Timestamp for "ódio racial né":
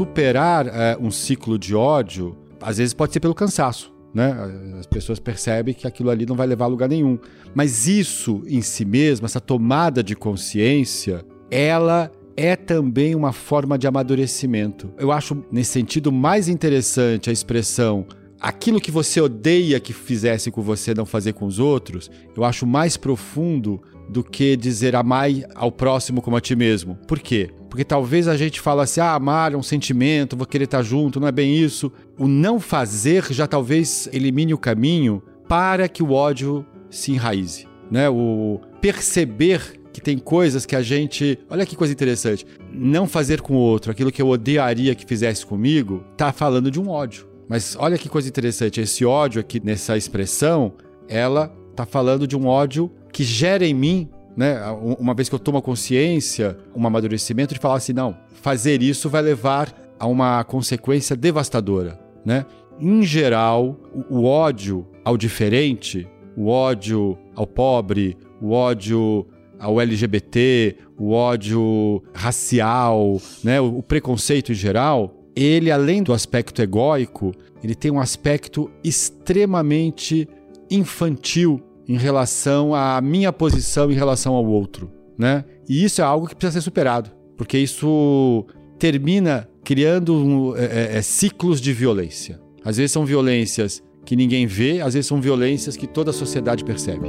71.12-73.60